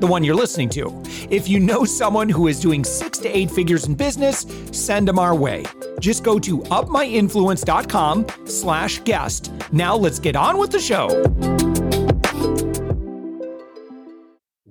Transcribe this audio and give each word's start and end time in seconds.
the 0.00 0.06
one 0.06 0.24
you're 0.24 0.34
listening 0.34 0.68
to. 0.70 1.02
If 1.30 1.48
you 1.48 1.60
know 1.60 1.84
someone 1.84 2.28
who 2.28 2.48
is 2.48 2.60
doing 2.60 2.84
six 2.84 3.18
to 3.18 3.28
eight 3.28 3.50
figures 3.50 3.86
in 3.86 3.94
business, 3.94 4.46
send 4.72 5.08
them 5.08 5.18
our 5.18 5.34
way. 5.34 5.64
Just 6.00 6.24
go 6.24 6.38
to 6.38 6.58
upmyinfluence.com 6.58 8.26
slash 8.44 9.00
guest. 9.04 9.52
Now 9.72 9.96
let's 9.96 10.18
get 10.18 10.36
on 10.36 10.58
with 10.58 10.70
the 10.70 10.80
show. 10.80 11.55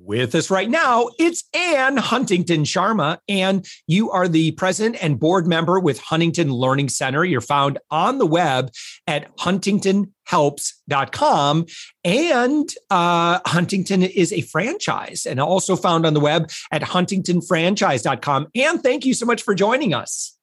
With 0.05 0.35
us 0.35 0.51
right 0.51 0.69
now, 0.69 1.09
it's 1.17 1.45
Anne 1.51 1.97
Huntington 1.97 2.63
Sharma. 2.63 3.17
and 3.27 3.65
you 3.87 4.11
are 4.11 4.27
the 4.27 4.51
president 4.51 4.97
and 5.01 5.19
board 5.19 5.47
member 5.47 5.79
with 5.79 5.99
Huntington 5.99 6.51
Learning 6.51 6.89
Center. 6.89 7.25
You're 7.25 7.41
found 7.41 7.79
on 7.89 8.19
the 8.19 8.27
web 8.27 8.71
at 9.07 9.35
huntingtonhelps.com. 9.37 11.65
And 12.03 12.69
uh, 12.91 13.39
Huntington 13.47 14.03
is 14.03 14.31
a 14.31 14.41
franchise 14.41 15.25
and 15.25 15.39
also 15.39 15.75
found 15.75 16.05
on 16.05 16.13
the 16.13 16.19
web 16.19 16.51
at 16.71 16.83
huntingtonfranchise.com. 16.83 18.47
And 18.53 18.83
thank 18.83 19.05
you 19.05 19.15
so 19.15 19.25
much 19.25 19.41
for 19.41 19.55
joining 19.55 19.95
us. 19.95 20.34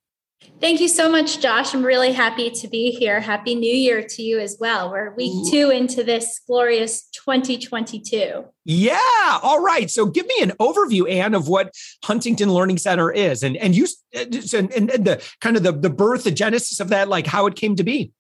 Thank 0.62 0.80
you 0.80 0.86
so 0.86 1.10
much, 1.10 1.40
Josh. 1.40 1.74
I'm 1.74 1.84
really 1.84 2.12
happy 2.12 2.48
to 2.48 2.68
be 2.68 2.92
here. 2.92 3.18
Happy 3.18 3.56
New 3.56 3.74
Year 3.74 4.00
to 4.00 4.22
you 4.22 4.38
as 4.38 4.58
well. 4.60 4.92
We're 4.92 5.12
week 5.14 5.50
two 5.50 5.70
into 5.70 6.04
this 6.04 6.40
glorious 6.46 7.08
2022. 7.24 8.44
Yeah. 8.64 9.00
All 9.42 9.60
right. 9.60 9.90
So 9.90 10.06
give 10.06 10.24
me 10.26 10.36
an 10.40 10.52
overview, 10.60 11.10
Anne, 11.10 11.34
of 11.34 11.48
what 11.48 11.74
Huntington 12.04 12.48
Learning 12.52 12.78
Center 12.78 13.10
is 13.10 13.42
and, 13.42 13.56
and 13.56 13.74
you 13.74 13.88
and, 14.14 14.72
and 14.72 14.88
the 15.04 15.20
kind 15.40 15.56
of 15.56 15.64
the, 15.64 15.72
the 15.72 15.90
birth, 15.90 16.22
the 16.22 16.30
genesis 16.30 16.78
of 16.78 16.90
that, 16.90 17.08
like 17.08 17.26
how 17.26 17.46
it 17.46 17.56
came 17.56 17.74
to 17.74 17.82
be. 17.82 18.12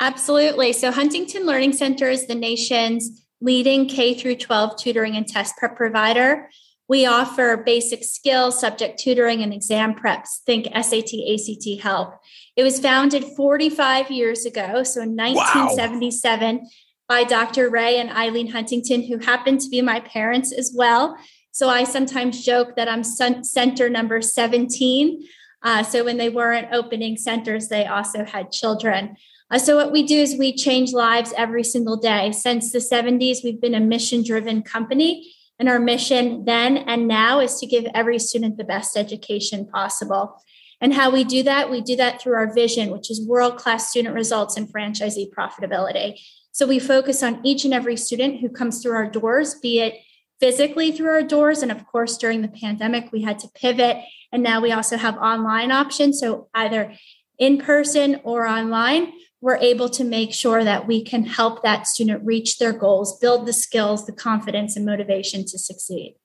Absolutely. 0.00 0.72
So 0.72 0.90
Huntington 0.90 1.44
Learning 1.44 1.74
Center 1.74 2.08
is 2.08 2.26
the 2.26 2.34
nation's 2.34 3.26
leading 3.42 3.86
K 3.86 4.14
through 4.14 4.36
12 4.36 4.78
tutoring 4.78 5.16
and 5.16 5.26
test 5.26 5.54
prep 5.58 5.76
provider. 5.76 6.48
We 6.88 7.04
offer 7.04 7.58
basic 7.58 8.02
skills, 8.02 8.58
subject 8.58 8.98
tutoring, 8.98 9.42
and 9.42 9.52
exam 9.52 9.94
preps. 9.94 10.40
Think 10.46 10.66
SAT, 10.74 11.12
ACT 11.30 11.82
help. 11.82 12.14
It 12.56 12.62
was 12.62 12.80
founded 12.80 13.24
45 13.36 14.10
years 14.10 14.46
ago, 14.46 14.82
so 14.82 15.02
in 15.02 15.14
1977, 15.14 16.56
wow. 16.56 16.62
by 17.06 17.24
Dr. 17.24 17.68
Ray 17.68 18.00
and 18.00 18.10
Eileen 18.10 18.50
Huntington, 18.50 19.02
who 19.02 19.18
happened 19.18 19.60
to 19.60 19.68
be 19.68 19.82
my 19.82 20.00
parents 20.00 20.50
as 20.50 20.72
well. 20.74 21.18
So 21.52 21.68
I 21.68 21.84
sometimes 21.84 22.42
joke 22.42 22.74
that 22.76 22.88
I'm 22.88 23.04
center 23.04 23.90
number 23.90 24.22
17. 24.22 25.26
Uh, 25.62 25.82
so 25.82 26.04
when 26.04 26.16
they 26.16 26.30
weren't 26.30 26.72
opening 26.72 27.18
centers, 27.18 27.68
they 27.68 27.84
also 27.84 28.24
had 28.24 28.50
children. 28.50 29.16
Uh, 29.50 29.58
so 29.58 29.76
what 29.76 29.92
we 29.92 30.04
do 30.04 30.16
is 30.16 30.36
we 30.38 30.54
change 30.54 30.92
lives 30.92 31.34
every 31.36 31.64
single 31.64 31.96
day. 31.96 32.32
Since 32.32 32.72
the 32.72 32.78
70s, 32.78 33.38
we've 33.44 33.60
been 33.60 33.74
a 33.74 33.80
mission 33.80 34.22
driven 34.22 34.62
company 34.62 35.34
and 35.58 35.68
our 35.68 35.78
mission 35.78 36.44
then 36.44 36.76
and 36.78 37.08
now 37.08 37.40
is 37.40 37.58
to 37.60 37.66
give 37.66 37.86
every 37.94 38.18
student 38.18 38.56
the 38.56 38.64
best 38.64 38.96
education 38.96 39.66
possible. 39.66 40.42
And 40.80 40.94
how 40.94 41.10
we 41.10 41.24
do 41.24 41.42
that, 41.42 41.70
we 41.70 41.80
do 41.80 41.96
that 41.96 42.20
through 42.20 42.34
our 42.34 42.52
vision, 42.52 42.90
which 42.90 43.10
is 43.10 43.26
world 43.26 43.56
class 43.56 43.90
student 43.90 44.14
results 44.14 44.56
and 44.56 44.68
franchisee 44.72 45.30
profitability. 45.30 46.20
So 46.52 46.66
we 46.66 46.78
focus 46.78 47.22
on 47.22 47.44
each 47.44 47.64
and 47.64 47.74
every 47.74 47.96
student 47.96 48.40
who 48.40 48.48
comes 48.48 48.82
through 48.82 48.92
our 48.92 49.10
doors, 49.10 49.56
be 49.56 49.80
it 49.80 49.94
physically 50.40 50.92
through 50.92 51.10
our 51.10 51.22
doors. 51.22 51.62
And 51.62 51.72
of 51.72 51.84
course, 51.86 52.16
during 52.16 52.42
the 52.42 52.48
pandemic, 52.48 53.10
we 53.12 53.22
had 53.22 53.40
to 53.40 53.48
pivot. 53.54 53.98
And 54.30 54.42
now 54.42 54.60
we 54.60 54.72
also 54.72 54.96
have 54.96 55.16
online 55.18 55.72
options. 55.72 56.20
So 56.20 56.48
either 56.54 56.94
in 57.38 57.58
person 57.58 58.20
or 58.24 58.46
online 58.46 59.12
we're 59.40 59.56
able 59.56 59.88
to 59.88 60.04
make 60.04 60.34
sure 60.34 60.64
that 60.64 60.86
we 60.86 61.02
can 61.02 61.24
help 61.24 61.62
that 61.62 61.86
student 61.86 62.24
reach 62.24 62.58
their 62.58 62.72
goals, 62.72 63.18
build 63.18 63.46
the 63.46 63.52
skills, 63.52 64.06
the 64.06 64.12
confidence, 64.12 64.76
and 64.76 64.84
motivation 64.84 65.44
to 65.44 65.58
succeed. 65.58 66.16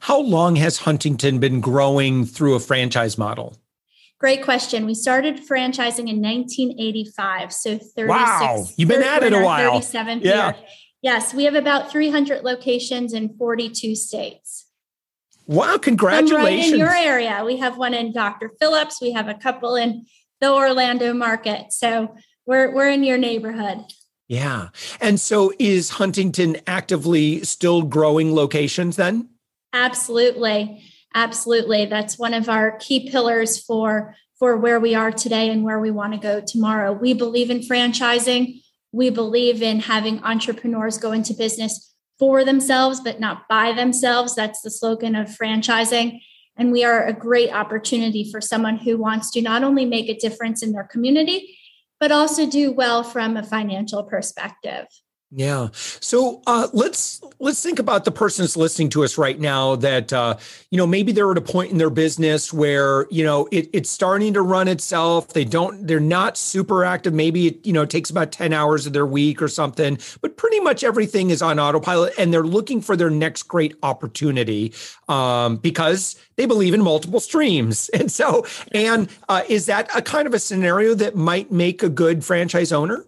How 0.00 0.18
long 0.18 0.56
has 0.56 0.78
Huntington 0.78 1.38
been 1.38 1.60
growing 1.60 2.24
through 2.24 2.54
a 2.54 2.60
franchise 2.60 3.18
model? 3.18 3.58
Great 4.18 4.42
question. 4.42 4.86
We 4.86 4.94
started 4.94 5.36
franchising 5.36 6.08
in 6.08 6.22
1985. 6.22 7.52
So 7.52 7.76
36. 7.76 8.08
Wow. 8.08 8.64
You've 8.76 8.88
been 8.88 9.02
at 9.02 9.22
it 9.22 9.34
a 9.34 9.40
while. 9.42 9.80
37th 9.80 10.24
yeah. 10.24 10.46
year. 10.46 10.56
Yes, 11.02 11.34
we 11.34 11.44
have 11.44 11.54
about 11.54 11.90
300 11.90 12.42
locations 12.44 13.12
in 13.12 13.36
42 13.36 13.94
states. 13.94 14.66
Wow, 15.46 15.76
congratulations. 15.76 16.42
right 16.42 16.72
in 16.72 16.78
your 16.78 16.94
area. 16.94 17.42
We 17.44 17.58
have 17.58 17.76
one 17.76 17.92
in 17.92 18.14
Dr. 18.14 18.52
Phillips. 18.58 19.02
We 19.02 19.12
have 19.12 19.28
a 19.28 19.34
couple 19.34 19.74
in 19.74 20.06
the 20.40 20.50
Orlando 20.50 21.12
market. 21.12 21.74
So 21.74 22.16
we're 22.46 22.70
we're 22.72 22.88
in 22.88 23.04
your 23.04 23.18
neighborhood. 23.18 23.84
Yeah. 24.28 24.68
And 25.00 25.20
so 25.20 25.52
is 25.58 25.90
Huntington 25.90 26.56
actively 26.66 27.44
still 27.44 27.82
growing 27.82 28.34
locations 28.34 28.96
then? 28.96 29.28
Absolutely. 29.72 30.82
Absolutely. 31.14 31.86
That's 31.86 32.18
one 32.18 32.34
of 32.34 32.48
our 32.48 32.76
key 32.78 33.10
pillars 33.10 33.62
for 33.62 34.16
for 34.38 34.56
where 34.56 34.80
we 34.80 34.94
are 34.94 35.12
today 35.12 35.48
and 35.50 35.62
where 35.62 35.78
we 35.78 35.90
want 35.90 36.12
to 36.12 36.18
go 36.18 36.40
tomorrow. 36.40 36.92
We 36.92 37.14
believe 37.14 37.50
in 37.50 37.60
franchising. 37.60 38.62
We 38.92 39.10
believe 39.10 39.62
in 39.62 39.80
having 39.80 40.22
entrepreneurs 40.24 40.98
go 40.98 41.12
into 41.12 41.34
business 41.34 41.92
for 42.18 42.44
themselves 42.44 43.00
but 43.00 43.20
not 43.20 43.48
by 43.48 43.72
themselves. 43.72 44.34
That's 44.34 44.60
the 44.62 44.70
slogan 44.70 45.14
of 45.14 45.28
franchising. 45.28 46.20
And 46.56 46.72
we 46.72 46.84
are 46.84 47.04
a 47.04 47.12
great 47.12 47.50
opportunity 47.52 48.30
for 48.30 48.40
someone 48.40 48.78
who 48.78 48.96
wants 48.96 49.30
to 49.32 49.42
not 49.42 49.64
only 49.64 49.84
make 49.84 50.08
a 50.08 50.18
difference 50.18 50.62
in 50.62 50.72
their 50.72 50.84
community, 50.84 51.58
but 52.04 52.12
also 52.12 52.44
do 52.44 52.70
well 52.70 53.02
from 53.02 53.34
a 53.34 53.42
financial 53.42 54.02
perspective. 54.02 54.84
Yeah. 55.30 55.68
So 55.72 56.42
uh, 56.46 56.68
let's 56.72 57.20
let's 57.40 57.60
think 57.60 57.80
about 57.80 58.04
the 58.04 58.12
person 58.12 58.44
that's 58.44 58.56
listening 58.56 58.88
to 58.90 59.02
us 59.02 59.18
right 59.18 59.38
now. 59.40 59.74
That 59.74 60.12
uh, 60.12 60.36
you 60.70 60.78
know 60.78 60.86
maybe 60.86 61.10
they're 61.10 61.30
at 61.32 61.36
a 61.36 61.40
point 61.40 61.72
in 61.72 61.78
their 61.78 61.90
business 61.90 62.52
where 62.52 63.08
you 63.10 63.24
know 63.24 63.48
it, 63.50 63.68
it's 63.72 63.90
starting 63.90 64.32
to 64.34 64.42
run 64.42 64.68
itself. 64.68 65.32
They 65.32 65.44
don't. 65.44 65.88
They're 65.88 65.98
not 65.98 66.36
super 66.36 66.84
active. 66.84 67.14
Maybe 67.14 67.48
it 67.48 67.66
you 67.66 67.72
know 67.72 67.82
it 67.82 67.90
takes 67.90 68.10
about 68.10 68.30
ten 68.30 68.52
hours 68.52 68.86
of 68.86 68.92
their 68.92 69.06
week 69.06 69.42
or 69.42 69.48
something. 69.48 69.98
But 70.20 70.36
pretty 70.36 70.60
much 70.60 70.84
everything 70.84 71.30
is 71.30 71.42
on 71.42 71.58
autopilot, 71.58 72.14
and 72.16 72.32
they're 72.32 72.44
looking 72.44 72.80
for 72.80 72.94
their 72.96 73.10
next 73.10 73.44
great 73.44 73.74
opportunity 73.82 74.72
um, 75.08 75.56
because 75.56 76.14
they 76.36 76.46
believe 76.46 76.74
in 76.74 76.82
multiple 76.82 77.20
streams. 77.20 77.90
And 78.04 78.10
so, 78.10 78.44
and 78.72 79.08
uh, 79.28 79.42
is 79.48 79.66
that 79.66 79.88
a 79.96 80.02
kind 80.02 80.26
of 80.26 80.34
a 80.34 80.38
scenario 80.38 80.94
that 80.94 81.16
might 81.16 81.50
make 81.50 81.82
a 81.82 81.88
good 81.88 82.24
franchise 82.24 82.70
owner? 82.70 83.06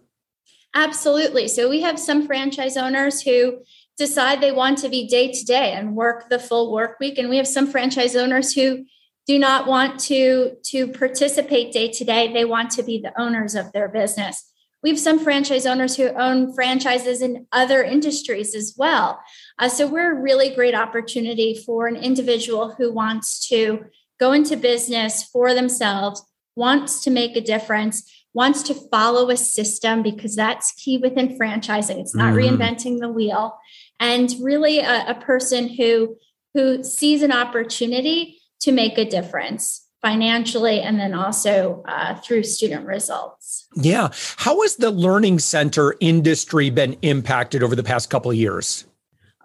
Absolutely. 0.77 1.49
So 1.49 1.71
we 1.71 1.81
have 1.81 1.99
some 1.99 2.27
franchise 2.27 2.77
owners 2.77 3.23
who 3.23 3.63
decide 3.97 4.43
they 4.43 4.53
want 4.53 4.77
to 4.79 4.91
be 4.91 5.09
day 5.09 5.33
to 5.33 5.45
day 5.45 5.73
and 5.73 5.97
work 5.97 6.29
the 6.29 6.39
full 6.39 6.71
work 6.71 7.01
week. 7.01 7.17
And 7.17 7.31
we 7.31 7.39
have 7.39 7.49
some 7.49 7.67
franchise 7.67 8.15
owners 8.15 8.53
who 8.53 8.85
do 9.27 9.39
not 9.39 9.67
want 9.67 9.99
to, 10.01 10.57
to 10.65 10.89
participate 10.89 11.73
day 11.73 11.91
to 11.93 12.05
day. 12.05 12.31
They 12.31 12.45
want 12.45 12.71
to 12.73 12.83
be 12.83 12.99
the 12.99 13.19
owners 13.19 13.55
of 13.55 13.73
their 13.73 13.89
business. 13.89 14.53
We 14.83 14.91
have 14.91 15.01
some 15.01 15.19
franchise 15.19 15.65
owners 15.65 15.97
who 15.97 16.09
own 16.09 16.53
franchises 16.53 17.23
in 17.23 17.47
other 17.53 17.83
industries 17.83 18.55
as 18.55 18.75
well. 18.77 19.19
Uh, 19.59 19.71
so 19.71 19.87
we're 19.87 20.13
a 20.13 20.23
really 20.23 20.55
great 20.55 20.75
opportunity 20.75 21.55
for 21.55 21.87
an 21.87 21.97
individual 21.97 22.75
who 22.77 22.93
wants 22.93 23.49
to 23.49 23.87
go 24.21 24.33
into 24.33 24.59
business 24.59 25.25
for 25.25 25.55
themselves, 25.55 26.23
wants 26.55 27.03
to 27.05 27.11
make 27.11 27.35
a 27.35 27.41
difference, 27.41 28.13
wants 28.37 28.63
to 28.65 28.75
follow 28.75 29.31
a 29.31 29.37
system 29.37 30.03
because 30.03 30.37
that's 30.37 30.73
key 30.73 30.99
within 30.99 31.39
franchising. 31.39 31.99
It's 31.99 32.15
not 32.15 32.35
mm-hmm. 32.35 32.55
reinventing 32.55 33.01
the 33.01 33.09
wheel. 33.09 33.59
And 33.99 34.33
really 34.41 34.79
a, 34.81 35.07
a 35.09 35.15
person 35.15 35.69
who 35.69 36.17
who 36.53 36.85
sees 36.85 37.23
an 37.23 37.33
opportunity 37.33 38.39
to 38.61 38.73
make 38.73 38.97
a 38.99 39.05
difference 39.05 39.87
financially 40.03 40.81
and 40.81 40.99
then 40.99 41.15
also 41.15 41.83
uh, 41.89 42.15
through 42.17 42.43
student 42.43 42.87
results. 42.87 43.67
Yeah. 43.75 44.11
How 44.37 44.63
has 44.63 44.77
the 44.77 44.91
learning 44.91 45.41
center 45.41 45.95
industry 46.01 46.71
been 46.71 46.97
impacted 47.03 47.63
over 47.63 47.75
the 47.75 47.83
past 47.83 48.09
couple 48.09 48.31
of 48.31 48.37
years? 48.37 48.85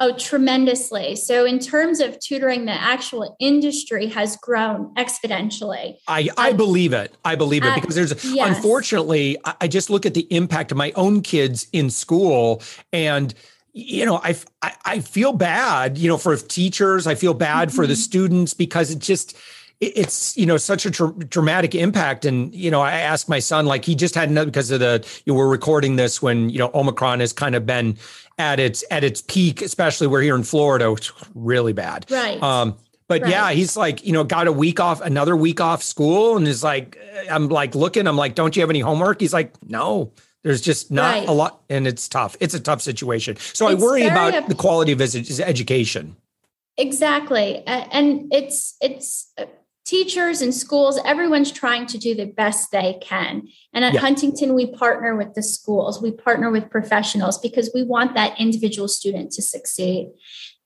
Oh, 0.03 0.17
tremendously. 0.17 1.15
So, 1.15 1.45
in 1.45 1.59
terms 1.59 1.99
of 1.99 2.19
tutoring, 2.19 2.65
the 2.65 2.71
actual 2.71 3.35
industry 3.39 4.07
has 4.07 4.35
grown 4.35 4.91
exponentially. 4.95 5.97
I, 6.07 6.27
I 6.39 6.53
believe 6.53 6.91
it. 6.91 7.13
I 7.23 7.35
believe 7.35 7.63
it 7.63 7.75
because 7.75 7.93
there's, 7.93 8.11
uh, 8.11 8.17
yes. 8.23 8.57
unfortunately, 8.57 9.37
I 9.61 9.67
just 9.67 9.91
look 9.91 10.07
at 10.07 10.15
the 10.15 10.25
impact 10.31 10.71
of 10.71 10.77
my 10.77 10.91
own 10.95 11.21
kids 11.21 11.67
in 11.71 11.91
school 11.91 12.63
and 12.91 13.33
you 13.73 14.05
know, 14.05 14.19
I, 14.21 14.35
I, 14.61 14.73
I 14.83 14.99
feel 14.99 15.31
bad, 15.31 15.97
you 15.97 16.09
know, 16.09 16.17
for 16.17 16.35
teachers. 16.35 17.07
I 17.07 17.15
feel 17.15 17.33
bad 17.33 17.69
mm-hmm. 17.69 17.75
for 17.75 17.87
the 17.87 17.93
mm-hmm. 17.93 18.01
students 18.01 18.53
because 18.53 18.91
it 18.91 18.99
just, 18.99 19.37
it's 19.81 20.37
you 20.37 20.45
know 20.45 20.57
such 20.57 20.85
a 20.85 20.91
tra- 20.91 21.11
dramatic 21.11 21.73
impact 21.73 22.23
and 22.23 22.53
you 22.53 22.69
know 22.69 22.81
i 22.81 22.91
asked 22.91 23.27
my 23.27 23.39
son 23.39 23.65
like 23.65 23.83
he 23.83 23.95
just 23.95 24.13
had 24.13 24.29
another 24.29 24.49
because 24.49 24.69
of 24.69 24.79
the 24.79 25.05
you 25.25 25.33
know, 25.33 25.37
we're 25.37 25.49
recording 25.49 25.95
this 25.95 26.21
when 26.21 26.49
you 26.49 26.59
know 26.59 26.69
omicron 26.73 27.19
has 27.19 27.33
kind 27.33 27.55
of 27.55 27.65
been 27.65 27.97
at 28.37 28.59
its 28.59 28.83
at 28.91 29.03
its 29.03 29.21
peak 29.21 29.61
especially 29.61 30.05
we're 30.05 30.21
here 30.21 30.35
in 30.35 30.43
florida 30.43 30.91
which 30.91 31.11
really 31.33 31.73
bad 31.73 32.05
right 32.11 32.41
um 32.43 32.75
but 33.07 33.23
right. 33.23 33.31
yeah 33.31 33.51
he's 33.51 33.75
like 33.75 34.05
you 34.05 34.13
know 34.13 34.23
got 34.23 34.47
a 34.47 34.51
week 34.51 34.79
off 34.79 35.01
another 35.01 35.35
week 35.35 35.59
off 35.59 35.81
school 35.81 36.37
and 36.37 36.47
is 36.47 36.63
like 36.63 36.97
i'm 37.29 37.49
like 37.49 37.73
looking 37.73 38.07
i'm 38.07 38.15
like 38.15 38.35
don't 38.35 38.55
you 38.55 38.61
have 38.61 38.69
any 38.69 38.81
homework 38.81 39.19
he's 39.19 39.33
like 39.33 39.51
no 39.67 40.11
there's 40.43 40.61
just 40.61 40.89
not 40.89 41.13
right. 41.13 41.27
a 41.27 41.31
lot, 41.31 41.61
and 41.69 41.85
it's 41.85 42.07
tough. 42.07 42.35
It's 42.39 42.55
a 42.55 42.59
tough 42.59 42.81
situation. 42.81 43.35
So 43.37 43.67
it's 43.67 43.81
I 43.81 43.85
worry 43.85 44.07
about 44.07 44.49
the 44.49 44.55
quality 44.55 44.91
of 44.91 44.97
his 44.97 45.39
education. 45.39 46.15
Exactly, 46.77 47.63
and 47.67 48.33
it's 48.33 48.75
it's 48.81 49.31
uh, 49.37 49.45
teachers 49.91 50.41
and 50.41 50.55
schools. 50.55 50.97
Everyone's 51.03 51.51
trying 51.51 51.85
to 51.87 51.97
do 51.97 52.15
the 52.15 52.25
best 52.25 52.71
they 52.71 52.97
can. 53.01 53.49
And 53.73 53.83
at 53.83 53.93
yeah. 53.93 53.99
Huntington, 53.99 54.53
we 54.53 54.71
partner 54.71 55.17
with 55.17 55.33
the 55.33 55.43
schools. 55.43 56.01
We 56.01 56.11
partner 56.11 56.49
with 56.49 56.69
professionals 56.69 57.37
because 57.37 57.69
we 57.75 57.83
want 57.83 58.15
that 58.15 58.39
individual 58.39 58.87
student 58.87 59.33
to 59.33 59.41
succeed. 59.41 60.09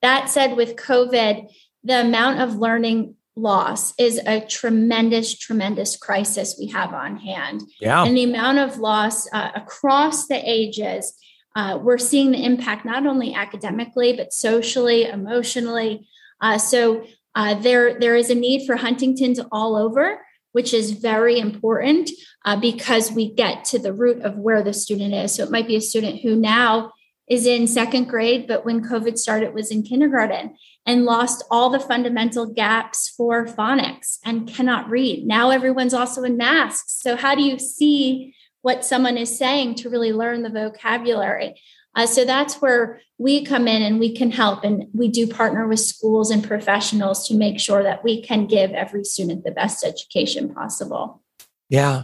That 0.03 0.29
said, 0.29 0.55
with 0.55 0.75
COVID, 0.75 1.49
the 1.83 2.01
amount 2.01 2.39
of 2.39 2.57
learning 2.57 3.15
loss 3.35 3.95
is 3.97 4.21
a 4.27 4.41
tremendous, 4.41 5.35
tremendous 5.35 5.97
crisis 5.97 6.55
we 6.59 6.67
have 6.67 6.93
on 6.93 7.17
hand. 7.17 7.63
Yeah. 7.81 8.05
And 8.05 8.15
the 8.15 8.25
amount 8.25 8.59
of 8.59 8.77
loss 8.77 9.27
uh, 9.33 9.49
across 9.55 10.27
the 10.27 10.39
ages, 10.47 11.17
uh, 11.55 11.79
we're 11.81 11.97
seeing 11.97 12.31
the 12.31 12.45
impact 12.45 12.85
not 12.85 13.07
only 13.07 13.33
academically, 13.33 14.13
but 14.15 14.33
socially, 14.33 15.05
emotionally. 15.05 16.07
Uh, 16.39 16.59
so 16.59 17.03
uh, 17.35 17.55
there, 17.55 17.99
there 17.99 18.15
is 18.15 18.29
a 18.29 18.35
need 18.35 18.65
for 18.65 18.77
Huntington's 18.77 19.39
all 19.51 19.75
over, 19.75 20.21
which 20.53 20.73
is 20.73 20.91
very 20.91 21.37
important 21.37 22.09
uh, 22.45 22.55
because 22.55 23.11
we 23.11 23.33
get 23.33 23.65
to 23.65 23.77
the 23.77 23.93
root 23.93 24.21
of 24.23 24.37
where 24.37 24.63
the 24.63 24.73
student 24.73 25.13
is. 25.13 25.35
So 25.35 25.43
it 25.43 25.51
might 25.51 25.67
be 25.67 25.75
a 25.75 25.81
student 25.81 26.21
who 26.21 26.35
now 26.35 26.93
is 27.27 27.45
in 27.45 27.67
second 27.67 28.05
grade, 28.05 28.47
but 28.47 28.65
when 28.65 28.83
COVID 28.83 29.17
started, 29.17 29.53
was 29.53 29.71
in 29.71 29.83
kindergarten 29.83 30.55
and 30.85 31.05
lost 31.05 31.43
all 31.49 31.69
the 31.69 31.79
fundamental 31.79 32.45
gaps 32.45 33.09
for 33.09 33.45
phonics 33.45 34.19
and 34.23 34.47
cannot 34.47 34.89
read. 34.89 35.25
Now 35.25 35.49
everyone's 35.49 35.93
also 35.93 36.23
in 36.23 36.37
masks. 36.37 37.01
So, 37.01 37.15
how 37.15 37.35
do 37.35 37.41
you 37.41 37.57
see 37.57 38.35
what 38.61 38.85
someone 38.85 39.17
is 39.17 39.37
saying 39.37 39.75
to 39.75 39.89
really 39.89 40.13
learn 40.13 40.43
the 40.43 40.49
vocabulary? 40.49 41.59
Uh, 41.95 42.05
so 42.05 42.25
that's 42.25 42.55
where 42.61 43.01
we 43.17 43.43
come 43.43 43.67
in 43.67 43.81
and 43.81 43.99
we 43.99 44.13
can 44.13 44.31
help. 44.31 44.63
And 44.63 44.87
we 44.93 45.07
do 45.07 45.27
partner 45.27 45.67
with 45.67 45.79
schools 45.79 46.29
and 46.29 46.43
professionals 46.43 47.27
to 47.27 47.33
make 47.35 47.59
sure 47.59 47.83
that 47.83 48.03
we 48.03 48.21
can 48.21 48.47
give 48.47 48.71
every 48.71 49.03
student 49.03 49.43
the 49.43 49.51
best 49.51 49.85
education 49.85 50.53
possible. 50.53 51.21
Yeah. 51.69 52.03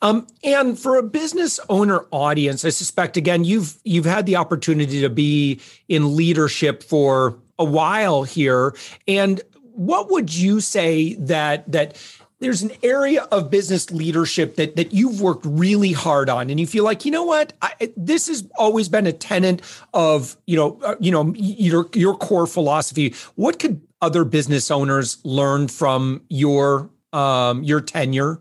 Um, 0.00 0.26
and 0.42 0.78
for 0.78 0.96
a 0.96 1.02
business 1.02 1.60
owner 1.68 2.06
audience, 2.12 2.64
I 2.64 2.70
suspect 2.70 3.16
again, 3.16 3.44
you've 3.44 3.78
you've 3.84 4.06
had 4.06 4.24
the 4.24 4.36
opportunity 4.36 5.02
to 5.02 5.10
be 5.10 5.60
in 5.88 6.16
leadership 6.16 6.82
for 6.82 7.38
a 7.58 7.64
while 7.64 8.22
here. 8.22 8.74
And 9.06 9.42
what 9.74 10.10
would 10.10 10.34
you 10.34 10.60
say 10.60 11.14
that 11.14 11.70
that 11.70 11.96
there's 12.42 12.62
an 12.62 12.72
area 12.82 13.22
of 13.30 13.50
business 13.50 13.90
leadership 13.90 14.56
that 14.56 14.76
that 14.76 14.92
you've 14.92 15.20
worked 15.20 15.46
really 15.46 15.92
hard 15.92 16.28
on 16.28 16.50
and 16.50 16.58
you 16.58 16.66
feel 16.66 16.84
like 16.84 17.04
you 17.04 17.10
know 17.10 17.24
what 17.24 17.52
I, 17.62 17.92
this 17.96 18.26
has 18.26 18.46
always 18.56 18.88
been 18.88 19.06
a 19.06 19.12
tenet 19.12 19.62
of 19.94 20.36
you 20.46 20.56
know 20.56 20.78
uh, 20.84 20.96
you 21.00 21.10
know 21.10 21.32
your 21.36 21.88
your 21.94 22.16
core 22.16 22.46
philosophy 22.46 23.14
what 23.36 23.58
could 23.58 23.80
other 24.02 24.24
business 24.24 24.70
owners 24.70 25.18
learn 25.24 25.68
from 25.68 26.22
your 26.28 26.90
um 27.12 27.62
your 27.62 27.80
tenure 27.80 28.40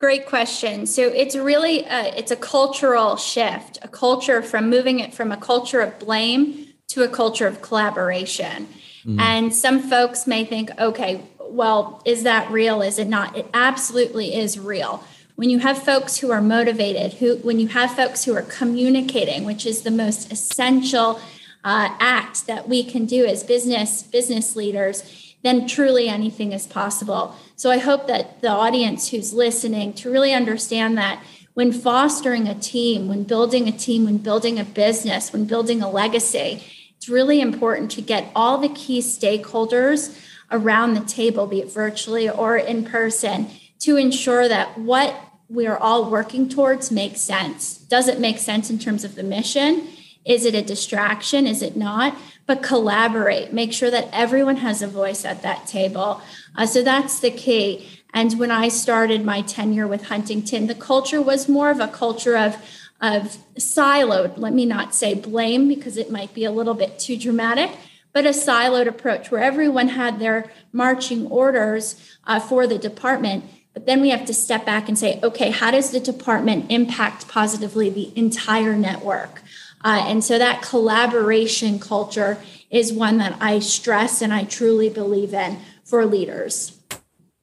Great 0.00 0.26
question. 0.26 0.84
So 0.86 1.02
it's 1.02 1.36
really 1.36 1.84
a, 1.84 2.12
it's 2.16 2.32
a 2.32 2.36
cultural 2.36 3.14
shift, 3.14 3.78
a 3.82 3.88
culture 3.88 4.42
from 4.42 4.68
moving 4.68 4.98
it 4.98 5.14
from 5.14 5.30
a 5.30 5.36
culture 5.36 5.80
of 5.80 5.96
blame 6.00 6.66
to 6.88 7.04
a 7.04 7.08
culture 7.08 7.46
of 7.46 7.62
collaboration. 7.62 8.66
Mm-hmm. 9.04 9.20
And 9.20 9.54
some 9.54 9.80
folks 9.80 10.26
may 10.26 10.44
think, 10.44 10.70
okay, 10.78 11.22
well, 11.38 12.02
is 12.04 12.22
that 12.22 12.50
real? 12.50 12.82
Is 12.82 12.98
it 12.98 13.08
not? 13.08 13.36
It 13.36 13.46
absolutely 13.52 14.34
is 14.34 14.58
real. 14.58 15.04
When 15.34 15.50
you 15.50 15.58
have 15.58 15.82
folks 15.82 16.18
who 16.18 16.30
are 16.30 16.40
motivated, 16.40 17.14
who 17.14 17.36
when 17.38 17.58
you 17.58 17.68
have 17.68 17.94
folks 17.94 18.24
who 18.24 18.34
are 18.34 18.42
communicating, 18.42 19.44
which 19.44 19.66
is 19.66 19.82
the 19.82 19.90
most 19.90 20.30
essential 20.30 21.20
uh, 21.64 21.94
act 21.98 22.46
that 22.46 22.68
we 22.68 22.84
can 22.84 23.06
do 23.06 23.24
as 23.26 23.42
business 23.42 24.02
business 24.02 24.56
leaders, 24.56 25.34
then 25.42 25.66
truly 25.66 26.08
anything 26.08 26.52
is 26.52 26.66
possible. 26.66 27.34
So 27.56 27.70
I 27.70 27.78
hope 27.78 28.06
that 28.06 28.40
the 28.40 28.50
audience 28.50 29.10
who's 29.10 29.32
listening 29.32 29.94
to 29.94 30.10
really 30.10 30.32
understand 30.32 30.96
that 30.98 31.22
when 31.54 31.72
fostering 31.72 32.48
a 32.48 32.54
team, 32.54 33.08
when 33.08 33.24
building 33.24 33.68
a 33.68 33.72
team, 33.72 34.04
when 34.04 34.18
building 34.18 34.58
a 34.58 34.64
business, 34.64 35.32
when 35.32 35.44
building 35.44 35.82
a 35.82 35.90
legacy, 35.90 36.62
it's 37.02 37.08
really 37.08 37.40
important 37.40 37.90
to 37.90 38.00
get 38.00 38.30
all 38.32 38.58
the 38.58 38.68
key 38.68 39.00
stakeholders 39.00 40.16
around 40.52 40.94
the 40.94 41.00
table, 41.00 41.48
be 41.48 41.58
it 41.58 41.68
virtually 41.68 42.30
or 42.30 42.56
in 42.56 42.84
person, 42.84 43.50
to 43.80 43.96
ensure 43.96 44.46
that 44.46 44.78
what 44.78 45.12
we 45.48 45.66
are 45.66 45.76
all 45.76 46.08
working 46.08 46.48
towards 46.48 46.92
makes 46.92 47.20
sense. 47.20 47.76
Does 47.76 48.06
it 48.06 48.20
make 48.20 48.38
sense 48.38 48.70
in 48.70 48.78
terms 48.78 49.02
of 49.02 49.16
the 49.16 49.24
mission? 49.24 49.88
Is 50.24 50.44
it 50.44 50.54
a 50.54 50.62
distraction? 50.62 51.44
Is 51.48 51.60
it 51.60 51.76
not? 51.76 52.16
But 52.46 52.62
collaborate, 52.62 53.52
make 53.52 53.72
sure 53.72 53.90
that 53.90 54.08
everyone 54.12 54.58
has 54.58 54.80
a 54.80 54.86
voice 54.86 55.24
at 55.24 55.42
that 55.42 55.66
table. 55.66 56.22
Uh, 56.54 56.66
so 56.66 56.84
that's 56.84 57.18
the 57.18 57.32
key. 57.32 57.88
And 58.14 58.38
when 58.38 58.52
I 58.52 58.68
started 58.68 59.24
my 59.24 59.40
tenure 59.42 59.88
with 59.88 60.04
Huntington, 60.04 60.68
the 60.68 60.76
culture 60.76 61.20
was 61.20 61.48
more 61.48 61.72
of 61.72 61.80
a 61.80 61.88
culture 61.88 62.36
of, 62.36 62.56
of 63.02 63.36
siloed, 63.56 64.38
let 64.38 64.52
me 64.52 64.64
not 64.64 64.94
say 64.94 65.12
blame 65.12 65.66
because 65.66 65.96
it 65.96 66.10
might 66.10 66.32
be 66.32 66.44
a 66.44 66.52
little 66.52 66.74
bit 66.74 67.00
too 67.00 67.18
dramatic, 67.18 67.70
but 68.12 68.24
a 68.24 68.30
siloed 68.30 68.86
approach 68.86 69.30
where 69.30 69.42
everyone 69.42 69.88
had 69.88 70.20
their 70.20 70.50
marching 70.72 71.26
orders 71.26 72.16
uh, 72.24 72.38
for 72.38 72.66
the 72.66 72.78
department. 72.78 73.44
But 73.74 73.86
then 73.86 74.00
we 74.00 74.10
have 74.10 74.24
to 74.26 74.34
step 74.34 74.64
back 74.64 74.88
and 74.88 74.96
say, 74.96 75.18
okay, 75.22 75.50
how 75.50 75.72
does 75.72 75.90
the 75.90 75.98
department 75.98 76.70
impact 76.70 77.26
positively 77.26 77.90
the 77.90 78.16
entire 78.16 78.74
network? 78.74 79.42
Uh, 79.84 80.04
and 80.06 80.22
so 80.22 80.38
that 80.38 80.62
collaboration 80.62 81.80
culture 81.80 82.38
is 82.70 82.92
one 82.92 83.18
that 83.18 83.36
I 83.40 83.58
stress 83.58 84.22
and 84.22 84.32
I 84.32 84.44
truly 84.44 84.88
believe 84.88 85.34
in 85.34 85.58
for 85.84 86.06
leaders. 86.06 86.78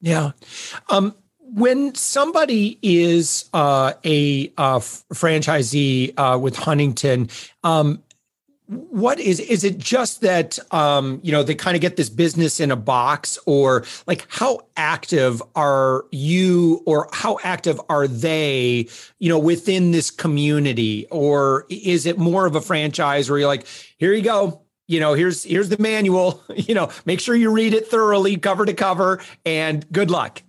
Yeah. 0.00 0.30
Um, 0.88 1.14
when 1.54 1.94
somebody 1.94 2.78
is 2.82 3.48
uh, 3.52 3.92
a 4.04 4.52
uh, 4.56 4.78
franchisee 4.78 6.12
uh, 6.16 6.38
with 6.38 6.56
Huntington, 6.56 7.28
um, 7.64 8.02
what 8.70 9.18
is 9.18 9.40
is 9.40 9.64
it 9.64 9.78
just 9.78 10.20
that 10.20 10.56
um 10.72 11.18
you 11.24 11.32
know 11.32 11.42
they 11.42 11.56
kind 11.56 11.74
of 11.74 11.80
get 11.80 11.96
this 11.96 12.08
business 12.08 12.60
in 12.60 12.70
a 12.70 12.76
box? 12.76 13.36
Or 13.46 13.84
like 14.06 14.26
how 14.28 14.60
active 14.76 15.42
are 15.56 16.04
you 16.12 16.82
or 16.86 17.08
how 17.12 17.38
active 17.42 17.80
are 17.88 18.06
they 18.06 18.88
you 19.18 19.28
know 19.28 19.40
within 19.40 19.90
this 19.90 20.10
community? 20.10 21.06
Or 21.10 21.66
is 21.68 22.06
it 22.06 22.16
more 22.16 22.46
of 22.46 22.54
a 22.54 22.60
franchise 22.60 23.28
where 23.28 23.40
you're 23.40 23.48
like 23.48 23.66
here 23.98 24.12
you 24.12 24.22
go. 24.22 24.62
You 24.86 25.00
know 25.00 25.14
here's 25.14 25.42
here's 25.42 25.68
the 25.68 25.78
manual. 25.78 26.40
You 26.54 26.74
know 26.74 26.90
make 27.04 27.18
sure 27.18 27.34
you 27.34 27.50
read 27.50 27.74
it 27.74 27.88
thoroughly 27.88 28.36
cover 28.36 28.64
to 28.64 28.74
cover 28.74 29.20
and 29.44 29.84
good 29.90 30.12
luck 30.12 30.42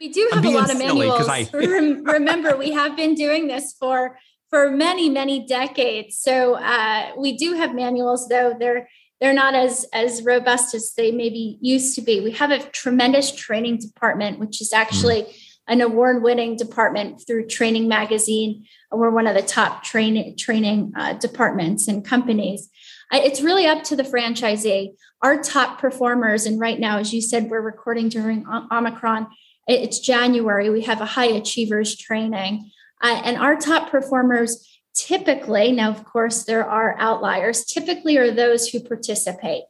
we 0.00 0.08
do 0.08 0.28
have 0.32 0.44
a 0.44 0.50
lot 0.50 0.70
of 0.70 0.78
manuals. 0.78 1.28
I... 1.28 1.48
remember 1.52 2.56
we 2.56 2.72
have 2.72 2.96
been 2.96 3.14
doing 3.14 3.48
this 3.48 3.74
for 3.78 4.18
for 4.50 4.70
many 4.70 5.08
many 5.08 5.46
decades. 5.46 6.18
So 6.18 6.54
uh, 6.54 7.12
we 7.16 7.36
do 7.36 7.54
have 7.54 7.74
manuals 7.74 8.28
though. 8.28 8.54
They're 8.58 8.88
they're 9.20 9.32
not 9.32 9.54
as 9.54 9.86
as 9.92 10.22
robust 10.22 10.74
as 10.74 10.92
they 10.96 11.12
maybe 11.12 11.58
used 11.60 11.94
to 11.96 12.02
be. 12.02 12.20
We 12.20 12.32
have 12.32 12.50
a 12.50 12.62
tremendous 12.70 13.34
training 13.34 13.78
department 13.78 14.38
which 14.38 14.60
is 14.60 14.72
actually 14.72 15.22
mm. 15.22 15.34
an 15.68 15.80
award 15.80 16.22
winning 16.22 16.56
department 16.56 17.22
through 17.26 17.46
training 17.46 17.88
magazine. 17.88 18.66
We're 18.92 19.10
one 19.10 19.26
of 19.26 19.34
the 19.34 19.42
top 19.42 19.82
training 19.82 20.36
training 20.36 20.92
uh, 20.96 21.14
departments 21.14 21.88
and 21.88 22.04
companies. 22.04 22.68
It's 23.12 23.40
really 23.40 23.66
up 23.66 23.84
to 23.84 23.96
the 23.96 24.02
franchisee. 24.02 24.94
Our 25.22 25.40
top 25.42 25.80
performers 25.80 26.44
and 26.44 26.60
right 26.60 26.78
now 26.78 26.98
as 26.98 27.14
you 27.14 27.22
said 27.22 27.50
we're 27.50 27.62
recording 27.62 28.10
during 28.10 28.46
omicron 28.70 29.28
it's 29.66 29.98
january. 29.98 30.70
We 30.70 30.82
have 30.82 31.00
a 31.00 31.06
high 31.06 31.26
achievers 31.26 31.96
training. 31.96 32.70
Uh, 33.02 33.20
and 33.24 33.36
our 33.36 33.56
top 33.56 33.90
performers 33.90 34.66
typically, 34.94 35.72
now, 35.72 35.90
of 35.90 36.04
course, 36.04 36.44
there 36.44 36.64
are 36.64 36.96
outliers, 36.98 37.64
typically 37.64 38.16
are 38.16 38.30
those 38.30 38.68
who 38.68 38.80
participate, 38.80 39.64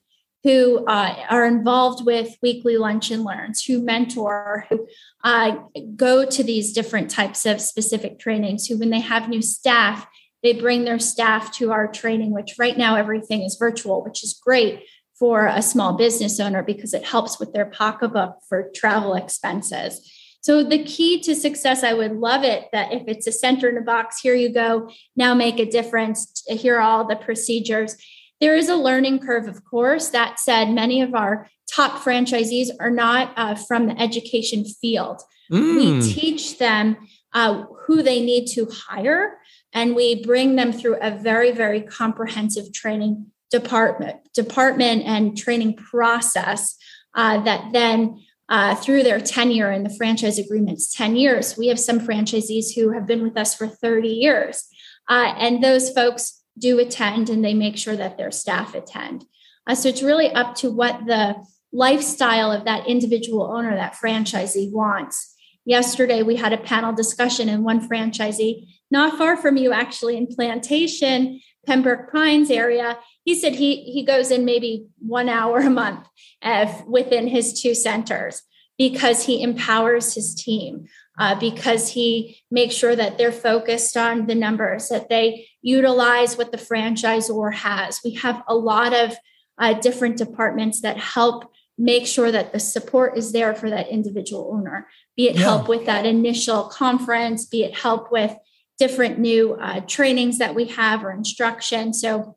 who 0.45 0.85
uh, 0.87 1.17
are 1.29 1.45
involved 1.45 2.07
with 2.07 2.37
weekly 2.41 2.77
lunch 2.77 3.11
and 3.11 3.25
learns, 3.25 3.65
who 3.65 3.83
mentor, 3.83 4.67
who 4.69 4.87
uh, 5.25 5.57
go 5.97 6.25
to 6.25 6.45
these 6.45 6.73
different 6.73 7.11
types 7.11 7.45
of 7.45 7.61
specific 7.61 8.21
trainings, 8.21 8.67
who, 8.69 8.79
when 8.79 8.91
they 8.91 9.01
have 9.01 9.29
new 9.29 9.43
staff, 9.43 10.07
They 10.43 10.53
bring 10.53 10.85
their 10.85 11.01
staff 11.01 11.51
to 11.55 11.73
our 11.73 11.89
training, 11.91 12.33
which 12.33 12.55
right 12.57 12.77
now 12.79 12.95
everything 12.95 13.43
is 13.43 13.57
virtual, 13.59 14.05
which 14.05 14.23
is 14.23 14.33
great 14.41 14.85
for 15.19 15.47
a 15.47 15.63
small 15.63 15.95
business 15.95 16.39
owner 16.39 16.63
because 16.63 16.93
it 16.93 17.05
helps 17.05 17.41
with 17.41 17.53
their 17.53 17.67
pocketbook 17.67 18.37
for 18.49 18.71
travel 18.75 19.15
expenses. 19.15 20.13
So 20.43 20.63
the 20.63 20.85
key 20.85 21.21
to 21.23 21.35
success, 21.35 21.83
I 21.83 21.93
would 21.93 22.13
love 22.13 22.45
it 22.45 22.67
that 22.73 22.93
if 22.93 23.03
it's 23.09 23.27
a 23.27 23.33
center 23.33 23.69
in 23.69 23.79
a 23.79 23.83
box, 23.83 24.21
here 24.21 24.35
you 24.35 24.49
go, 24.49 24.89
now 25.17 25.35
make 25.35 25.59
a 25.59 25.69
difference. 25.69 26.45
Here 26.47 26.77
are 26.77 26.83
all 26.83 27.05
the 27.07 27.17
procedures. 27.17 27.97
There 28.41 28.55
is 28.55 28.69
a 28.69 28.77
learning 28.77 29.21
curve, 29.21 29.49
of 29.49 29.65
course. 29.65 30.11
That 30.11 30.39
said, 30.39 30.71
many 30.71 31.01
of 31.01 31.15
our 31.15 31.49
top 31.73 32.03
franchisees 32.03 32.69
are 32.79 32.91
not 32.91 33.33
uh, 33.37 33.55
from 33.55 33.89
the 33.89 34.01
education 34.01 34.65
field. 34.65 35.23
Mm. 35.51 35.77
We 35.77 36.13
teach 36.13 36.59
them 36.59 36.97
uh, 37.33 37.65
who 37.87 38.03
they 38.03 38.21
need 38.21 38.47
to 38.49 38.67
hire, 38.67 39.39
and 39.73 39.97
we 39.97 40.23
bring 40.25 40.57
them 40.57 40.73
through 40.73 40.99
a 41.01 41.11
very, 41.11 41.51
very 41.51 41.81
comprehensive 41.81 42.73
training 42.73 43.33
department, 43.51 44.17
department 44.35 45.03
and 45.05 45.37
training 45.37 45.75
process 45.75 46.77
uh, 47.15 47.41
that 47.45 47.73
then 47.73 48.23
uh, 48.49 48.75
through 48.75 49.03
their 49.03 49.21
tenure 49.21 49.73
in 49.73 49.83
the 49.83 49.95
franchise 49.97 50.39
agreements 50.39 50.95
10 50.95 51.17
years 51.17 51.57
we 51.57 51.67
have 51.67 51.81
some 51.81 51.99
franchisees 51.99 52.77
who 52.77 52.93
have 52.93 53.05
been 53.05 53.23
with 53.23 53.37
us 53.37 53.57
for 53.57 53.67
30 53.67 54.09
years 54.09 54.69
uh, 55.09 55.35
and 55.37 55.65
those 55.65 55.91
folks 55.91 56.43
do 56.59 56.79
attend 56.79 57.29
and 57.29 57.45
they 57.45 57.55
make 57.55 57.77
sure 57.77 57.97
that 57.97 58.17
their 58.17 58.31
staff 58.31 58.75
attend. 58.75 59.25
Uh, 59.67 59.75
so 59.75 59.89
it's 59.89 60.03
really 60.03 60.31
up 60.31 60.55
to 60.57 60.71
what 60.71 61.07
the 61.07 61.35
lifestyle 61.73 62.51
of 62.51 62.65
that 62.65 62.87
individual 62.87 63.43
owner 63.43 63.75
that 63.75 63.95
franchisee 63.95 64.73
wants. 64.73 65.35
Yesterday 65.65 66.23
we 66.23 66.37
had 66.37 66.53
a 66.53 66.59
panel 66.59 66.93
discussion 66.93 67.49
and 67.49 67.65
one 67.65 67.87
franchisee 67.87 68.69
not 68.91 69.19
far 69.19 69.37
from 69.37 69.57
you 69.57 69.73
actually 69.73 70.17
in 70.17 70.29
plantation 70.29 71.41
pembroke 71.67 72.11
pines 72.13 72.51
area 72.51 72.99
he 73.25 73.35
said 73.35 73.55
he 73.55 73.83
he 73.83 74.05
goes 74.05 74.31
in 74.31 74.45
maybe 74.45 74.87
one 74.99 75.29
hour 75.29 75.59
a 75.59 75.71
month 75.71 76.07
uh, 76.43 76.73
within 76.87 77.27
his 77.29 77.61
two 77.61 77.75
centers 77.75 78.43
because 78.79 79.25
he 79.25 79.43
empowers 79.43 80.15
his 80.15 80.35
team 80.35 80.87
uh, 81.19 81.35
because 81.39 81.89
he 81.89 82.39
makes 82.51 82.75
sure 82.75 82.95
that 82.95 83.17
they're 83.17 83.33
focused 83.33 83.97
on 83.97 84.27
the 84.27 84.35
numbers 84.35 84.89
that 84.89 85.09
they 85.09 85.49
utilize 85.63 86.37
what 86.37 86.53
the 86.53 86.59
franchisor 86.59 87.53
has 87.53 88.01
we 88.05 88.13
have 88.15 88.43
a 88.49 88.55
lot 88.55 88.95
of 88.95 89.15
uh, 89.59 89.73
different 89.75 90.17
departments 90.17 90.81
that 90.83 90.99
help 90.99 91.51
make 91.79 92.07
sure 92.07 92.31
that 92.31 92.53
the 92.53 92.61
support 92.61 93.19
is 93.19 93.33
there 93.33 93.55
for 93.55 93.69
that 93.69 93.89
individual 93.89 94.51
owner 94.53 94.89
be 95.17 95.29
it 95.29 95.35
yeah. 95.35 95.43
help 95.43 95.69
with 95.69 95.85
that 95.87 96.07
initial 96.07 96.65
conference 96.65 97.45
be 97.47 97.65
it 97.65 97.75
help 97.75 98.13
with 98.13 98.35
different 98.79 99.19
new 99.19 99.55
uh, 99.55 99.81
trainings 99.87 100.39
that 100.39 100.55
we 100.55 100.67
have 100.67 101.05
or 101.05 101.11
instruction 101.11 101.93
so 101.95 102.37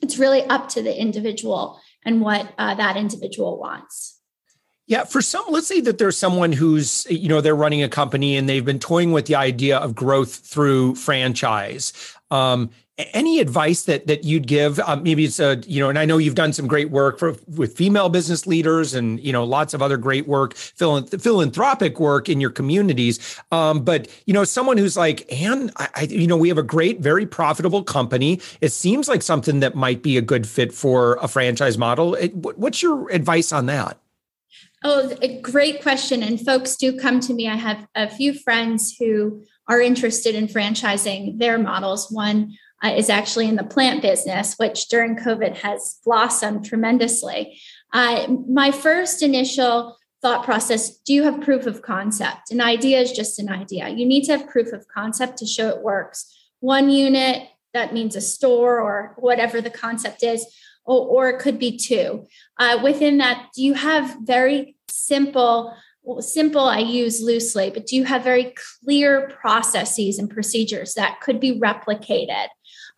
it's 0.00 0.18
really 0.18 0.42
up 0.44 0.68
to 0.70 0.82
the 0.82 0.98
individual 0.98 1.80
and 2.04 2.20
what 2.20 2.52
uh, 2.58 2.74
that 2.74 2.96
individual 2.96 3.58
wants. 3.58 4.18
Yeah, 4.86 5.04
for 5.04 5.22
some, 5.22 5.44
let's 5.50 5.68
say 5.68 5.80
that 5.82 5.98
there's 5.98 6.18
someone 6.18 6.50
who's, 6.50 7.06
you 7.08 7.28
know, 7.28 7.40
they're 7.40 7.54
running 7.54 7.82
a 7.82 7.88
company 7.88 8.36
and 8.36 8.48
they've 8.48 8.64
been 8.64 8.80
toying 8.80 9.12
with 9.12 9.26
the 9.26 9.36
idea 9.36 9.78
of 9.78 9.94
growth 9.94 10.34
through 10.34 10.96
franchise. 10.96 11.92
Um, 12.30 12.70
any 13.12 13.40
advice 13.40 13.82
that 13.82 14.06
that 14.06 14.24
you'd 14.24 14.46
give 14.46 14.78
um, 14.80 15.02
maybe 15.02 15.24
it's 15.24 15.38
a 15.38 15.56
you 15.66 15.80
know 15.80 15.88
and 15.88 15.98
i 15.98 16.04
know 16.04 16.18
you've 16.18 16.34
done 16.34 16.52
some 16.52 16.66
great 16.66 16.90
work 16.90 17.18
for 17.18 17.34
with 17.56 17.76
female 17.76 18.08
business 18.08 18.46
leaders 18.46 18.94
and 18.94 19.20
you 19.20 19.32
know 19.32 19.44
lots 19.44 19.74
of 19.74 19.82
other 19.82 19.96
great 19.96 20.26
work 20.26 20.54
philanthropic 20.54 22.00
work 22.00 22.28
in 22.28 22.40
your 22.40 22.50
communities 22.50 23.40
um, 23.52 23.84
but 23.84 24.08
you 24.26 24.34
know 24.34 24.44
someone 24.44 24.76
who's 24.76 24.96
like 24.96 25.30
and 25.32 25.70
I, 25.76 25.88
I, 25.94 26.02
you 26.02 26.26
know 26.26 26.36
we 26.36 26.48
have 26.48 26.58
a 26.58 26.62
great 26.62 27.00
very 27.00 27.26
profitable 27.26 27.82
company 27.82 28.40
it 28.60 28.70
seems 28.70 29.08
like 29.08 29.22
something 29.22 29.60
that 29.60 29.74
might 29.74 30.02
be 30.02 30.16
a 30.16 30.22
good 30.22 30.46
fit 30.46 30.72
for 30.72 31.14
a 31.16 31.28
franchise 31.28 31.78
model 31.78 32.14
it, 32.14 32.34
what's 32.34 32.82
your 32.82 33.10
advice 33.10 33.52
on 33.52 33.66
that 33.66 33.98
Oh, 34.82 35.14
a 35.20 35.40
great 35.40 35.82
question. 35.82 36.22
And 36.22 36.40
folks 36.40 36.76
do 36.76 36.98
come 36.98 37.20
to 37.20 37.34
me. 37.34 37.48
I 37.48 37.56
have 37.56 37.86
a 37.94 38.08
few 38.08 38.32
friends 38.32 38.96
who 38.98 39.42
are 39.68 39.80
interested 39.80 40.34
in 40.34 40.46
franchising 40.48 41.38
their 41.38 41.58
models. 41.58 42.10
One 42.10 42.56
uh, 42.82 42.88
is 42.96 43.10
actually 43.10 43.48
in 43.48 43.56
the 43.56 43.64
plant 43.64 44.02
business, 44.02 44.54
which 44.56 44.88
during 44.88 45.16
COVID 45.16 45.58
has 45.58 45.98
blossomed 46.04 46.64
tremendously. 46.64 47.60
Uh, 47.92 48.26
my 48.48 48.70
first 48.70 49.22
initial 49.22 49.96
thought 50.22 50.44
process 50.44 50.98
do 50.98 51.14
you 51.14 51.22
have 51.24 51.40
proof 51.40 51.66
of 51.66 51.82
concept? 51.82 52.50
An 52.50 52.60
idea 52.60 53.00
is 53.00 53.12
just 53.12 53.38
an 53.38 53.48
idea. 53.48 53.88
You 53.88 54.06
need 54.06 54.24
to 54.24 54.32
have 54.36 54.48
proof 54.48 54.72
of 54.72 54.86
concept 54.88 55.38
to 55.38 55.46
show 55.46 55.68
it 55.68 55.82
works. 55.82 56.34
One 56.60 56.90
unit, 56.90 57.48
that 57.72 57.94
means 57.94 58.16
a 58.16 58.20
store 58.20 58.80
or 58.80 59.14
whatever 59.18 59.60
the 59.60 59.70
concept 59.70 60.22
is, 60.22 60.44
or, 60.84 61.06
or 61.06 61.30
it 61.30 61.40
could 61.40 61.58
be 61.58 61.76
two. 61.76 62.26
Uh, 62.58 62.78
within 62.82 63.18
that, 63.18 63.48
do 63.54 63.62
you 63.62 63.74
have 63.74 64.16
very 64.22 64.76
simple 64.88 65.74
well, 66.02 66.22
simple 66.22 66.62
I 66.62 66.78
use 66.78 67.20
loosely, 67.20 67.70
but 67.70 67.86
do 67.86 67.94
you 67.94 68.04
have 68.04 68.24
very 68.24 68.54
clear 68.82 69.28
processes 69.28 70.18
and 70.18 70.30
procedures 70.30 70.94
that 70.94 71.20
could 71.20 71.38
be 71.38 71.60
replicated? 71.60 72.46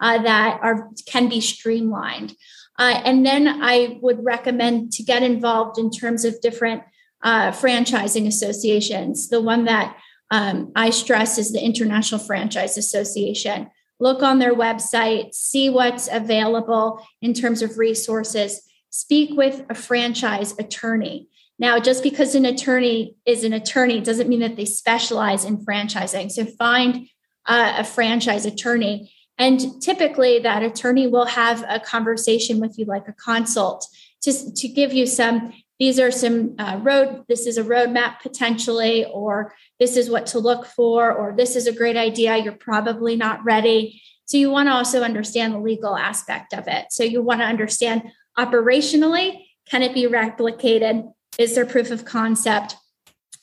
Uh, 0.03 0.21
that 0.23 0.59
are 0.63 0.91
can 1.07 1.29
be 1.29 1.41
streamlined. 1.41 2.35
Uh, 2.79 3.01
and 3.05 3.25
then 3.25 3.47
I 3.47 3.99
would 4.03 4.25
recommend 4.25 4.93
to 4.93 5.03
get 5.03 5.23
involved 5.23 5.79
in 5.79 5.91
terms 5.91 6.25
of 6.25 6.41
different 6.41 6.83
uh, 7.23 7.53
franchising 7.53 8.27
associations. 8.27 9.29
The 9.29 9.41
one 9.41 9.65
that 9.67 9.97
um, 10.31 10.73
I 10.75 10.91
stress 10.91 11.39
is 11.39 11.53
the 11.53 11.65
International 11.65 12.21
Franchise 12.21 12.77
Association. 12.77 13.71
Look 14.01 14.23
on 14.23 14.41
their 14.41 14.55
website, 14.55 15.35
see 15.35 15.71
what's 15.71 16.09
available 16.11 17.07
in 17.21 17.35
terms 17.35 17.63
of 17.63 17.79
resources. 17.79 18.63
Speak 18.91 19.37
with 19.37 19.65
a 19.71 19.75
franchise 19.75 20.59
attorney. 20.59 21.29
Now, 21.59 21.79
just 21.79 22.03
because 22.03 22.35
an 22.35 22.47
attorney 22.47 23.15
is 23.25 23.45
an 23.45 23.53
attorney 23.53 24.01
doesn't 24.01 24.29
mean 24.29 24.41
that 24.41 24.57
they 24.57 24.65
specialize 24.65 25.45
in 25.45 25.65
franchising. 25.65 26.33
So 26.33 26.45
find 26.45 27.07
uh, 27.47 27.75
a 27.79 27.85
franchise 27.85 28.47
attorney 28.47 29.13
and 29.39 29.81
typically, 29.83 30.39
that 30.41 30.63
attorney 30.63 31.07
will 31.07 31.27
have 31.27 31.65
a 31.69 31.81
conversation 31.81 32.61
with 32.61 32.79
you, 32.79 32.85
like 32.85 33.09
a 33.09 33.13
consult, 33.13 33.87
to, 34.23 34.55
to 34.55 34.69
give 34.69 34.93
you 34.93 35.07
some. 35.07 35.53
These 35.79 35.99
are 35.99 36.13
some 36.13 36.55
uh, 36.59 36.79
road. 36.81 37.25
This 37.29 37.47
is 37.47 37.59
a 37.59 37.65
roadmap 37.65 38.21
potentially, 38.21 39.05
or 39.07 39.55
this 39.81 39.97
is 39.97 40.09
what 40.09 40.27
to 40.27 40.39
look 40.39 40.67
for, 40.67 41.13
or 41.13 41.35
this 41.37 41.57
is 41.57 41.67
a 41.67 41.73
great 41.73 41.97
idea. 41.97 42.37
You're 42.37 42.53
probably 42.53 43.17
not 43.17 43.43
ready. 43.43 44.01
So 44.27 44.37
you 44.37 44.51
want 44.51 44.69
to 44.69 44.75
also 44.75 45.03
understand 45.03 45.55
the 45.55 45.59
legal 45.59 45.97
aspect 45.97 46.55
of 46.55 46.69
it. 46.69 46.87
So 46.91 47.03
you 47.03 47.21
want 47.21 47.41
to 47.41 47.47
understand 47.47 48.03
operationally, 48.39 49.45
can 49.69 49.83
it 49.83 49.93
be 49.93 50.05
replicated? 50.05 51.13
Is 51.39 51.55
there 51.55 51.67
proof 51.67 51.91
of 51.91 52.05
concept? 52.05 52.77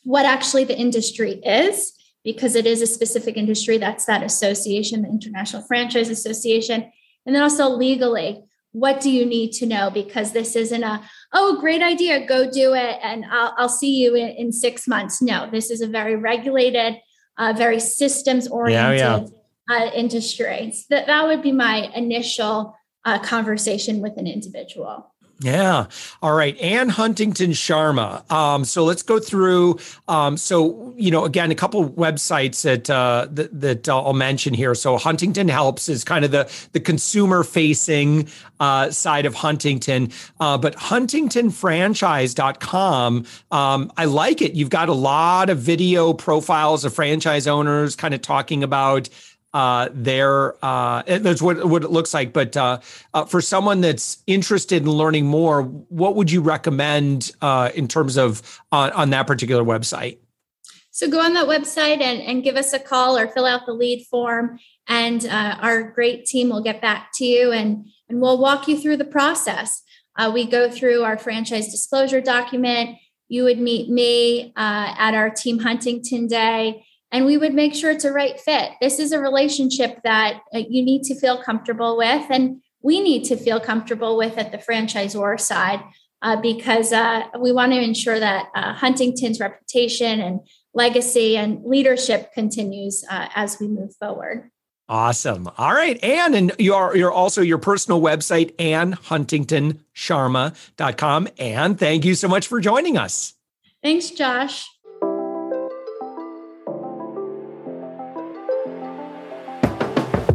What 0.03 0.25
actually 0.25 0.63
the 0.63 0.77
industry 0.77 1.33
is? 1.43 1.93
Because 2.23 2.55
it 2.55 2.65
is 2.65 2.81
a 2.81 2.87
specific 2.87 3.37
industry. 3.37 3.77
That's 3.77 4.05
that 4.05 4.23
association, 4.23 5.01
the 5.03 5.09
International 5.09 5.63
Franchise 5.63 6.09
Association. 6.09 6.91
And 7.25 7.35
then 7.35 7.43
also 7.43 7.69
legally, 7.69 8.43
what 8.71 9.01
do 9.01 9.09
you 9.09 9.25
need 9.25 9.51
to 9.53 9.65
know? 9.65 9.89
Because 9.89 10.31
this 10.31 10.55
isn't 10.55 10.83
a, 10.83 11.01
oh, 11.33 11.59
great 11.59 11.81
idea, 11.81 12.25
go 12.25 12.49
do 12.49 12.73
it, 12.73 12.99
and 13.01 13.25
I'll, 13.25 13.53
I'll 13.57 13.69
see 13.69 13.95
you 13.95 14.15
in, 14.15 14.29
in, 14.29 14.51
six 14.51 14.87
months. 14.87 15.21
No, 15.21 15.49
this 15.51 15.71
is 15.71 15.81
a 15.81 15.87
very 15.87 16.15
regulated, 16.15 16.97
uh, 17.37 17.53
very 17.57 17.79
systems 17.79 18.47
oriented 18.47 18.99
yeah, 18.99 19.25
yeah. 19.69 19.87
uh, 19.87 19.91
industry. 19.91 20.71
So 20.71 20.85
that, 20.91 21.07
that 21.07 21.25
would 21.25 21.41
be 21.41 21.51
my 21.51 21.91
initial 21.95 22.75
uh, 23.05 23.19
conversation 23.19 24.01
with 24.01 24.17
an 24.17 24.27
individual. 24.27 25.11
Yeah. 25.41 25.85
All 26.21 26.33
right. 26.33 26.59
Anne 26.59 26.89
Huntington 26.89 27.51
Sharma. 27.51 28.29
Um, 28.29 28.65
so 28.65 28.83
let's 28.83 29.03
go 29.03 29.19
through. 29.19 29.79
Um, 30.09 30.35
so, 30.35 30.93
you 30.97 31.11
know, 31.11 31.23
again, 31.23 31.49
a 31.49 31.55
couple 31.55 31.89
websites 31.91 32.63
that, 32.63 32.89
uh, 32.89 33.25
that, 33.31 33.61
that 33.61 33.87
I'll 33.87 34.11
mention 34.11 34.53
here. 34.53 34.75
So 34.75 34.97
Huntington 34.97 35.47
Helps 35.47 35.87
is 35.87 36.03
kind 36.03 36.25
of 36.25 36.31
the, 36.31 36.51
the 36.73 36.81
consumer 36.81 37.45
facing 37.45 38.27
uh, 38.59 38.91
side 38.91 39.25
of 39.25 39.33
Huntington. 39.33 40.11
Uh, 40.41 40.57
but 40.57 40.75
huntingtonfranchise.com, 40.75 43.25
um, 43.51 43.91
I 43.95 44.05
like 44.05 44.41
it. 44.41 44.55
You've 44.55 44.69
got 44.69 44.89
a 44.89 44.93
lot 44.93 45.49
of 45.49 45.59
video 45.59 46.11
profiles 46.11 46.83
of 46.83 46.93
franchise 46.93 47.47
owners 47.47 47.95
kind 47.95 48.13
of 48.13 48.21
talking 48.21 48.61
about 48.61 49.07
uh, 49.53 49.89
there. 49.91 50.53
Uh, 50.63 51.03
that's 51.05 51.41
what, 51.41 51.65
what 51.67 51.83
it 51.83 51.91
looks 51.91 52.13
like. 52.13 52.33
But 52.33 52.55
uh, 52.55 52.79
uh, 53.13 53.25
for 53.25 53.41
someone 53.41 53.81
that's 53.81 54.21
interested 54.27 54.83
in 54.83 54.89
learning 54.89 55.25
more, 55.25 55.63
what 55.63 56.15
would 56.15 56.31
you 56.31 56.41
recommend 56.41 57.31
uh, 57.41 57.71
in 57.73 57.87
terms 57.87 58.17
of 58.17 58.61
on, 58.71 58.91
on 58.91 59.09
that 59.11 59.27
particular 59.27 59.63
website? 59.63 60.17
So 60.91 61.09
go 61.09 61.21
on 61.21 61.33
that 61.33 61.47
website 61.47 62.01
and, 62.01 62.21
and 62.21 62.43
give 62.43 62.55
us 62.55 62.73
a 62.73 62.79
call 62.79 63.17
or 63.17 63.27
fill 63.27 63.45
out 63.45 63.65
the 63.65 63.73
lead 63.73 64.05
form, 64.07 64.59
and 64.87 65.25
uh, 65.25 65.57
our 65.61 65.83
great 65.83 66.25
team 66.25 66.49
will 66.49 66.63
get 66.63 66.81
back 66.81 67.11
to 67.15 67.25
you 67.25 67.51
and, 67.51 67.85
and 68.09 68.19
we'll 68.19 68.39
walk 68.39 68.67
you 68.67 68.77
through 68.77 68.97
the 68.97 69.05
process. 69.05 69.81
We 70.33 70.45
go 70.45 70.69
through 70.69 71.03
our 71.03 71.17
franchise 71.17 71.71
disclosure 71.71 72.19
document. 72.19 72.97
You 73.29 73.45
would 73.45 73.59
meet 73.59 73.89
me 73.89 74.51
at 74.57 75.13
our 75.13 75.29
Team 75.29 75.59
Huntington 75.59 76.27
Day 76.27 76.85
and 77.11 77.25
we 77.25 77.37
would 77.37 77.53
make 77.53 77.73
sure 77.73 77.91
it's 77.91 78.05
a 78.05 78.11
right 78.11 78.39
fit. 78.39 78.71
This 78.81 78.99
is 78.99 79.11
a 79.11 79.19
relationship 79.19 80.01
that 80.03 80.41
uh, 80.53 80.59
you 80.59 80.83
need 80.83 81.03
to 81.03 81.15
feel 81.15 81.41
comfortable 81.41 81.97
with, 81.97 82.25
and 82.29 82.61
we 82.81 83.01
need 83.01 83.25
to 83.25 83.35
feel 83.35 83.59
comfortable 83.59 84.17
with 84.17 84.37
at 84.37 84.51
the 84.51 84.57
franchisor 84.57 85.39
side 85.39 85.81
uh, 86.21 86.39
because 86.41 86.93
uh, 86.93 87.23
we 87.39 87.51
want 87.51 87.73
to 87.73 87.81
ensure 87.81 88.19
that 88.19 88.47
uh, 88.55 88.73
Huntington's 88.73 89.39
reputation 89.39 90.19
and 90.19 90.39
legacy 90.73 91.37
and 91.37 91.63
leadership 91.63 92.33
continues 92.33 93.05
uh, 93.09 93.29
as 93.35 93.59
we 93.59 93.67
move 93.67 93.95
forward. 93.95 94.49
Awesome. 94.87 95.49
All 95.57 95.73
right. 95.73 96.01
Anne, 96.03 96.33
and 96.33 96.51
you're 96.57 96.95
you're 96.95 97.11
also 97.11 97.43
your 97.43 97.59
personal 97.59 98.01
website, 98.01 98.55
AnneHuntingtonSharma.com. 98.55 101.27
And 101.37 101.77
thank 101.77 102.05
you 102.05 102.15
so 102.15 102.27
much 102.27 102.47
for 102.47 102.59
joining 102.59 102.97
us. 102.97 103.35
Thanks, 103.83 104.09
Josh. 104.09 104.67